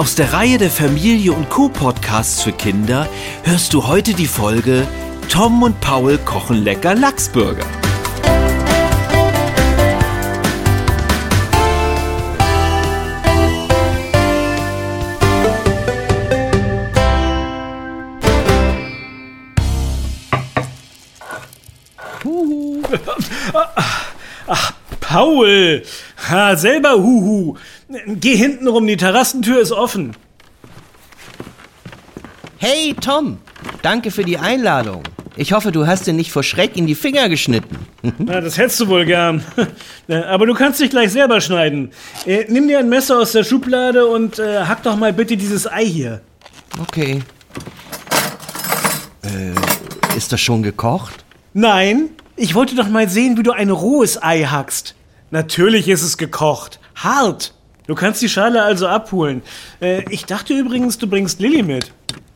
[0.00, 3.06] Aus der Reihe der Familie und Co-Podcasts für Kinder
[3.44, 4.88] hörst du heute die Folge
[5.28, 7.66] Tom und Paul kochen lecker Lachsburger.
[24.46, 25.82] Ach, Paul!
[26.30, 27.56] Ha, selber Huhu!
[28.06, 30.16] Geh hinten rum, die Terrassentür ist offen.
[32.58, 33.38] Hey Tom,
[33.82, 35.02] danke für die Einladung.
[35.36, 37.78] Ich hoffe, du hast dir nicht vor Schreck in die Finger geschnitten.
[38.18, 39.42] Na, das hättest du wohl gern.
[40.08, 41.90] Aber du kannst dich gleich selber schneiden.
[42.26, 45.66] Äh, nimm dir ein Messer aus der Schublade und äh, hack doch mal bitte dieses
[45.66, 46.20] Ei hier.
[46.80, 47.22] Okay.
[49.22, 51.24] Äh, ist das schon gekocht?
[51.54, 54.94] Nein, ich wollte doch mal sehen, wie du ein rohes Ei hackst.
[55.30, 56.80] Natürlich ist es gekocht.
[56.94, 57.54] Hart.
[57.86, 59.42] Du kannst die Schale also abholen.
[59.80, 61.92] Äh, ich dachte übrigens, du bringst Lilly mit.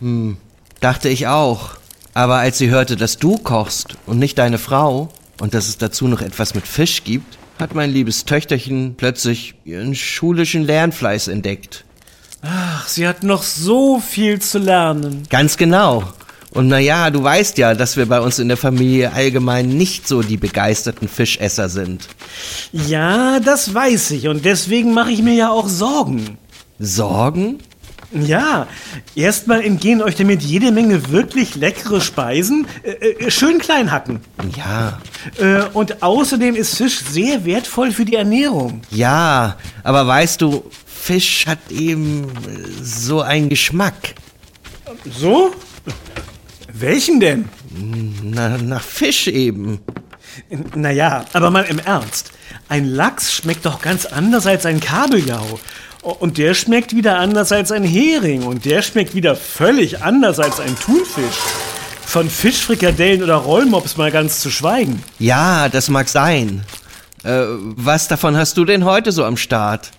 [0.00, 0.36] Hm,
[0.80, 1.76] dachte ich auch.
[2.14, 5.08] Aber als sie hörte, dass du kochst und nicht deine Frau
[5.40, 9.94] und dass es dazu noch etwas mit Fisch gibt, hat mein liebes Töchterchen plötzlich ihren
[9.94, 11.84] schulischen Lernfleiß entdeckt.
[12.42, 15.24] Ach, sie hat noch so viel zu lernen.
[15.30, 16.04] Ganz genau.
[16.56, 20.22] Und naja, du weißt ja, dass wir bei uns in der Familie allgemein nicht so
[20.22, 22.08] die begeisterten Fischesser sind.
[22.72, 26.38] Ja, das weiß ich und deswegen mache ich mir ja auch Sorgen.
[26.78, 27.58] Sorgen?
[28.10, 28.68] Ja,
[29.14, 34.20] erstmal entgehen euch damit jede Menge wirklich leckere Speisen, äh, äh, schön klein hacken.
[34.56, 34.98] Ja.
[35.38, 38.80] Äh, und außerdem ist Fisch sehr wertvoll für die Ernährung.
[38.90, 42.28] Ja, aber weißt du, Fisch hat eben
[42.80, 44.14] so einen Geschmack.
[45.04, 45.52] So?
[46.78, 47.48] Welchen denn?
[48.22, 49.80] Na, nach Fisch eben.
[50.74, 52.32] Naja, aber mal im Ernst.
[52.68, 55.58] Ein Lachs schmeckt doch ganz anders als ein Kabeljau.
[56.02, 58.42] Und der schmeckt wieder anders als ein Hering.
[58.42, 61.36] Und der schmeckt wieder völlig anders als ein Thunfisch.
[62.04, 65.02] Von Fischfrikadellen oder Rollmops mal ganz zu schweigen.
[65.18, 66.62] Ja, das mag sein.
[67.24, 69.90] Äh, was davon hast du denn heute so am Start?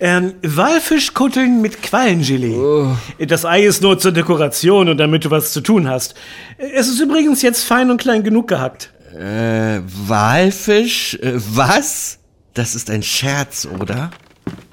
[0.00, 2.56] Ähm, Walfischkutteln mit Quallengelee.
[2.56, 2.96] Oh.
[3.18, 6.14] Das Ei ist nur zur Dekoration und damit du was zu tun hast.
[6.58, 8.92] Es ist übrigens jetzt fein und klein genug gehackt.
[9.14, 11.14] Äh, Walfisch?
[11.14, 12.18] Äh, was?
[12.54, 14.10] Das ist ein Scherz, oder?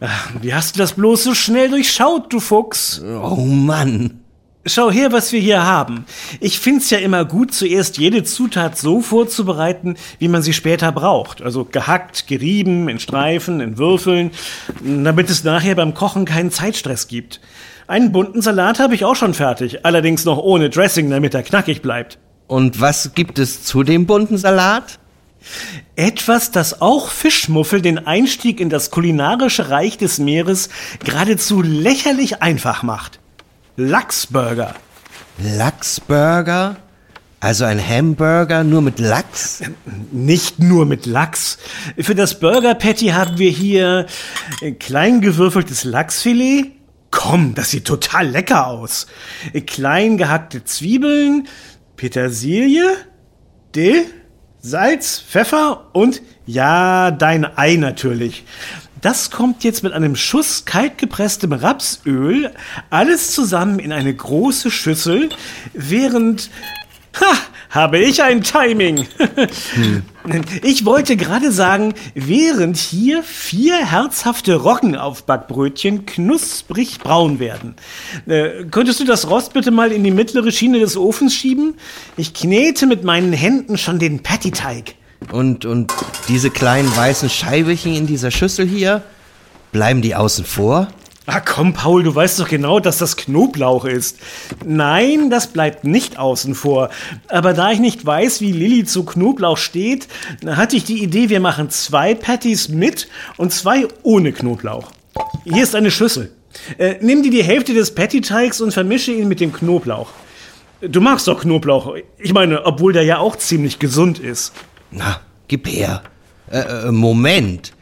[0.00, 3.00] Ach, wie hast du das bloß so schnell durchschaut, du Fuchs?
[3.02, 4.23] Oh Mann.
[4.66, 6.06] Schau her, was wir hier haben.
[6.40, 11.42] Ich find's ja immer gut, zuerst jede Zutat so vorzubereiten, wie man sie später braucht.
[11.42, 14.30] Also gehackt, gerieben, in Streifen, in Würfeln,
[14.82, 17.42] damit es nachher beim Kochen keinen Zeitstress gibt.
[17.86, 21.82] Einen bunten Salat habe ich auch schon fertig, allerdings noch ohne Dressing, damit er knackig
[21.82, 22.18] bleibt.
[22.46, 24.98] Und was gibt es zu dem bunten Salat?
[25.94, 30.70] Etwas, das auch Fischmuffel den Einstieg in das kulinarische Reich des Meeres
[31.04, 33.20] geradezu lächerlich einfach macht.
[33.76, 34.74] Lachsburger.
[35.38, 36.76] Lachsburger?
[37.40, 39.62] Also ein Hamburger nur mit Lachs?
[40.12, 41.58] Nicht nur mit Lachs.
[41.98, 44.06] Für das Burger Patty haben wir hier
[44.78, 46.72] klein gewürfeltes Lachsfilet.
[47.10, 49.06] Komm, das sieht total lecker aus.
[49.66, 51.48] Klein gehackte Zwiebeln,
[51.96, 52.96] Petersilie,
[53.74, 54.06] Dill,
[54.60, 58.44] Salz, Pfeffer und ja, dein Ei natürlich.
[59.04, 62.50] Das kommt jetzt mit einem Schuss kaltgepresstem Rapsöl
[62.88, 65.28] alles zusammen in eine große Schüssel,
[65.74, 66.48] während
[67.20, 67.36] Ha,
[67.68, 69.06] habe ich ein Timing.
[70.62, 77.74] Ich wollte gerade sagen, während hier vier herzhafte Roggenaufbackbrötchen knusprig braun werden.
[78.26, 81.74] Äh, könntest du das Rost bitte mal in die mittlere Schiene des Ofens schieben?
[82.16, 84.94] Ich knete mit meinen Händen schon den Patty-Teig.
[85.32, 85.92] Und, und
[86.28, 89.02] diese kleinen weißen Scheibelchen in dieser Schüssel hier,
[89.72, 90.88] bleiben die außen vor?
[91.26, 94.18] Ah komm, Paul, du weißt doch genau, dass das Knoblauch ist.
[94.64, 96.90] Nein, das bleibt nicht außen vor.
[97.28, 100.06] Aber da ich nicht weiß, wie Lilly zu Knoblauch steht,
[100.46, 103.08] hatte ich die Idee, wir machen zwei Patties mit
[103.38, 104.90] und zwei ohne Knoblauch.
[105.44, 106.30] Hier ist eine Schüssel.
[106.76, 110.10] Äh, nimm dir die Hälfte des Patty-Teigs und vermische ihn mit dem Knoblauch.
[110.82, 111.94] Du magst doch Knoblauch.
[112.18, 114.52] Ich meine, obwohl der ja auch ziemlich gesund ist.
[114.94, 116.02] Na, gib her.
[116.50, 117.72] Äh, äh, Moment.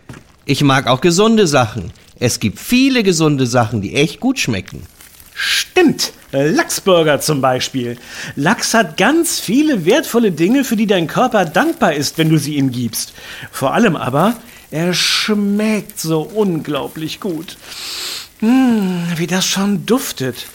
[0.47, 1.93] Ich mag auch gesunde Sachen.
[2.19, 4.83] Es gibt viele gesunde Sachen, die echt gut schmecken.
[5.35, 6.13] Stimmt.
[6.33, 7.99] Lachsburger zum Beispiel.
[8.37, 12.57] Lachs hat ganz viele wertvolle Dinge, für die dein Körper dankbar ist, wenn du sie
[12.57, 13.13] ihm gibst.
[13.51, 14.37] Vor allem aber,
[14.71, 17.59] er schmeckt so unglaublich gut.
[18.41, 20.47] Hm, wie das schon duftet.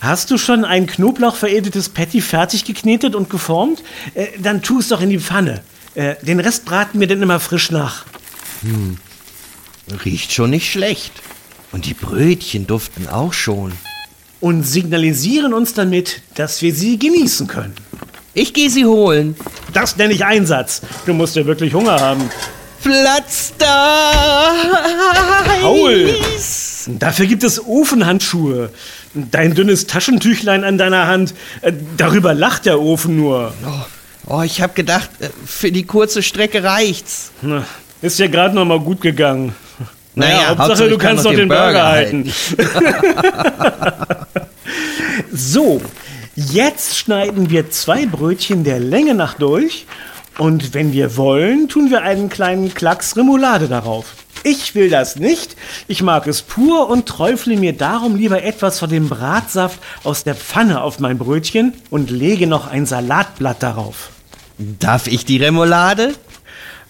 [0.00, 3.82] Hast du schon ein knoblauchveredeltes Patty fertig geknetet und geformt?
[4.14, 5.62] Äh, dann tu es doch in die Pfanne.
[5.96, 8.04] Äh, den Rest braten wir dann immer frisch nach.
[8.60, 8.98] Hm.
[10.04, 11.12] Riecht schon nicht schlecht.
[11.72, 13.72] Und die Brötchen duften auch schon.
[14.40, 17.74] Und signalisieren uns damit, dass wir sie genießen können.
[18.34, 19.36] Ich gehe sie holen.
[19.72, 20.82] Das nenne ich Einsatz.
[21.06, 22.30] Du musst ja wirklich Hunger haben.
[22.82, 24.52] Platz da!
[25.62, 26.14] Paul!
[26.86, 28.70] Dafür gibt es Ofenhandschuhe.
[29.14, 33.54] Dein dünnes Taschentüchlein an deiner Hand, äh, darüber lacht der Ofen nur.
[33.64, 33.84] Oh,
[34.44, 37.30] ich hab gedacht, äh, für die kurze Strecke reicht's.
[37.42, 37.64] Na,
[38.02, 39.54] Ist ja gerade noch mal gut gegangen.
[40.14, 42.32] Naja, Hauptsache, Hauptsache, du kann kannst noch noch den den Burger, Burger halten.
[45.32, 45.82] so,
[46.34, 49.86] jetzt schneiden wir zwei Brötchen der Länge nach durch
[50.38, 54.14] und wenn wir wollen, tun wir einen kleinen Klacks Remoulade darauf.
[54.42, 55.56] Ich will das nicht.
[55.86, 60.34] Ich mag es pur und träufle mir darum lieber etwas von dem Bratsaft aus der
[60.34, 64.10] Pfanne auf mein Brötchen und lege noch ein Salatblatt darauf.
[64.58, 66.14] Darf ich die Remoulade?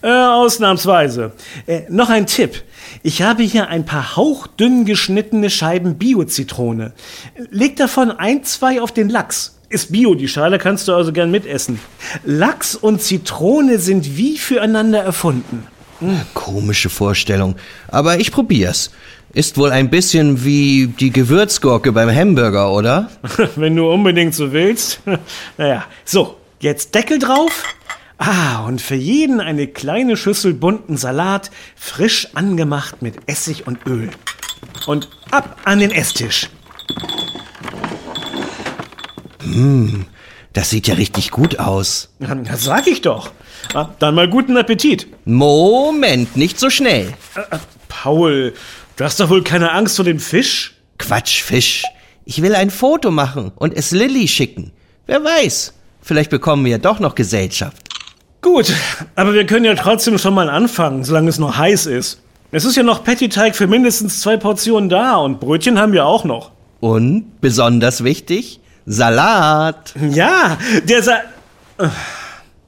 [0.03, 1.33] Äh, ausnahmsweise.
[1.67, 2.63] Äh, noch ein Tipp.
[3.03, 6.93] Ich habe hier ein paar hauchdünn geschnittene Scheiben Bio-Zitrone.
[7.51, 9.59] Leg davon ein, zwei auf den Lachs.
[9.69, 11.81] Ist Bio, die Schale kannst du also gern mitessen.
[12.25, 15.67] Lachs und Zitrone sind wie füreinander erfunden.
[16.35, 17.57] Komische Vorstellung.
[17.89, 18.91] Aber ich probier's.
[19.33, 23.11] Ist wohl ein bisschen wie die Gewürzgurke beim Hamburger, oder?
[23.57, 25.01] Wenn du unbedingt so willst.
[25.59, 27.65] naja, so, jetzt Deckel drauf.
[28.19, 34.11] Ah, und für jeden eine kleine Schüssel bunten Salat, frisch angemacht mit Essig und Öl.
[34.87, 36.49] Und ab an den Esstisch.
[40.53, 42.09] Das sieht ja richtig gut aus.
[42.19, 43.33] Das sag ich doch.
[43.75, 45.07] Ah, dann mal guten Appetit.
[45.25, 47.13] Moment, nicht so schnell.
[47.35, 47.59] Äh,
[47.89, 48.55] Paul,
[48.97, 50.75] du hast doch wohl keine Angst vor dem Fisch?
[50.99, 51.85] Quatsch, Fisch.
[52.25, 54.73] Ich will ein Foto machen und es Lilly schicken.
[55.07, 55.75] Wer weiß,
[56.07, 57.83] vielleicht bekommen wir ja doch noch Gesellschaft.
[58.41, 58.73] Gut,
[59.17, 62.23] aber wir können ja trotzdem schon mal anfangen, solange es noch heiß ist.
[62.53, 66.25] Es ist ja noch Patty-Teig für mindestens zwei Portionen da und Brötchen haben wir auch
[66.25, 66.53] noch.
[66.79, 69.95] Und, besonders wichtig, Salat.
[70.11, 71.17] Ja, der Sa...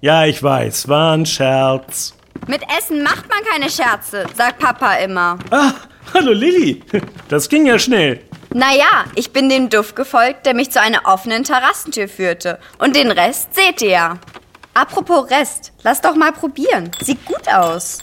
[0.00, 2.14] Ja, ich weiß, war ein Scherz.
[2.48, 5.38] Mit Essen macht man keine Scherze, sagt Papa immer.
[5.50, 5.72] Ah,
[6.12, 6.82] hallo Lilly.
[7.28, 8.20] Das ging ja schnell.
[8.54, 12.58] Naja, ich bin dem Duft gefolgt, der mich zu einer offenen Terrassentür führte.
[12.78, 14.18] Und den Rest seht ihr ja.
[14.74, 16.90] Apropos Rest, lass doch mal probieren.
[17.00, 17.98] Sieht gut aus.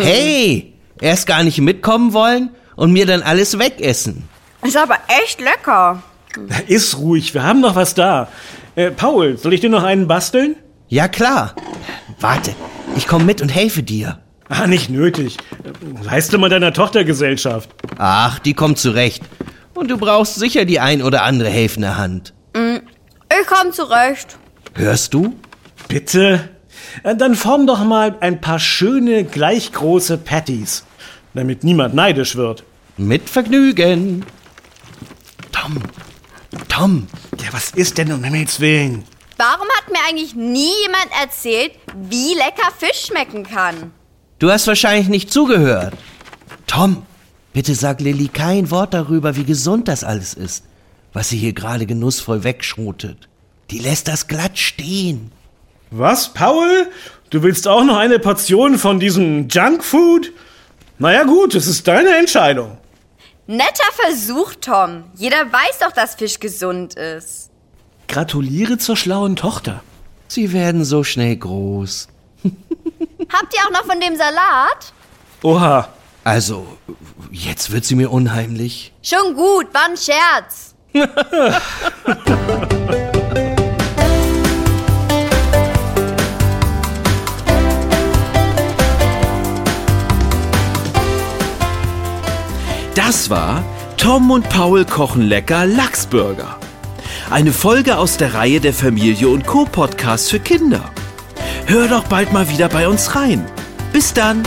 [0.00, 4.28] Hey, erst gar nicht mitkommen wollen und mir dann alles wegessen.
[4.62, 6.02] Ist aber echt lecker.
[6.66, 8.28] Ist ruhig, wir haben noch was da.
[8.74, 10.56] Äh, Paul, soll ich dir noch einen basteln?
[10.88, 11.54] Ja klar.
[12.18, 12.54] Warte,
[12.96, 14.23] ich komme mit und helfe dir.
[14.48, 15.36] Ah, nicht nötig.
[16.02, 17.70] Leiste mal deiner Tochter Gesellschaft.
[17.98, 19.22] Ach, die kommt zurecht.
[19.74, 22.32] Und du brauchst sicher die ein oder andere helfende Hand.
[22.54, 24.36] Ich komm zurecht.
[24.74, 25.34] Hörst du?
[25.88, 26.48] Bitte?
[27.02, 30.84] Äh, Dann form doch mal ein paar schöne, gleich große Patties,
[31.32, 32.64] damit niemand neidisch wird.
[32.96, 34.24] Mit Vergnügen.
[35.52, 35.78] Tom,
[36.68, 37.06] Tom,
[37.40, 39.04] Ja, was ist denn um Himmels Willen?
[39.36, 43.92] Warum hat mir eigentlich nie jemand erzählt, wie lecker Fisch schmecken kann?
[44.44, 45.94] Du hast wahrscheinlich nicht zugehört.
[46.66, 47.06] Tom,
[47.54, 50.64] bitte sag Lilly kein Wort darüber, wie gesund das alles ist,
[51.14, 53.28] was sie hier gerade genussvoll wegschrotet.
[53.70, 55.32] Die lässt das glatt stehen.
[55.90, 56.90] Was, Paul?
[57.30, 60.30] Du willst auch noch eine Portion von diesem Junkfood?
[60.98, 62.76] Naja gut, es ist deine Entscheidung.
[63.46, 65.04] Netter Versuch, Tom.
[65.14, 67.50] Jeder weiß doch, dass Fisch gesund ist.
[68.08, 69.82] Gratuliere zur schlauen Tochter.
[70.28, 72.08] Sie werden so schnell groß.
[73.32, 74.92] Habt ihr auch noch von dem Salat?
[75.42, 75.88] Oha,
[76.24, 76.66] Also,
[77.30, 78.92] jetzt wird sie mir unheimlich.
[79.02, 80.74] Schon gut, war ein Scherz.
[92.94, 93.64] Das war
[93.96, 96.58] Tom und Paul kochen lecker Lachsburger.
[97.30, 99.64] Eine Folge aus der Reihe der Familie und Co.
[99.64, 100.90] Podcast für Kinder.
[101.66, 103.44] Hör doch bald mal wieder bei uns rein.
[103.92, 104.42] Bis dann.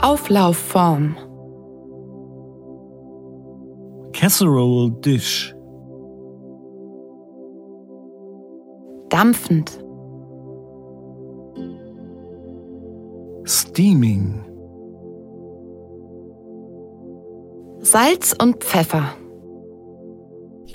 [0.00, 1.16] Auflaufform.
[4.12, 5.54] Casserole Dish.
[9.08, 9.85] Dampfend.
[13.76, 14.42] Steaming.
[17.82, 19.14] Salz und Pfeffer.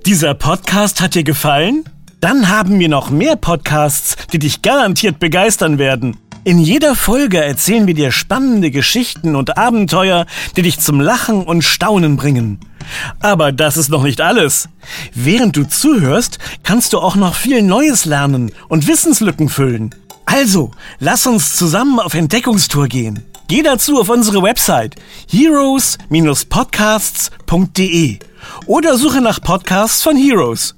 [0.05, 1.83] Dieser Podcast hat dir gefallen?
[2.19, 6.17] Dann haben wir noch mehr Podcasts, die dich garantiert begeistern werden.
[6.43, 11.63] In jeder Folge erzählen wir dir spannende Geschichten und Abenteuer, die dich zum Lachen und
[11.63, 12.59] Staunen bringen.
[13.19, 14.69] Aber das ist noch nicht alles.
[15.15, 19.95] Während du zuhörst, kannst du auch noch viel Neues lernen und Wissenslücken füllen.
[20.25, 23.25] Also, lass uns zusammen auf Entdeckungstour gehen.
[23.47, 24.95] Geh dazu auf unsere Website
[25.29, 28.19] heroes-podcasts.de
[28.65, 30.75] oder suche nach Podcasts von Heroes.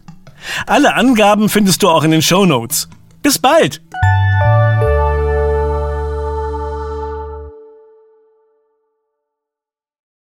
[0.65, 2.87] Alle Angaben findest du auch in den Show Notes.
[3.21, 3.81] Bis bald!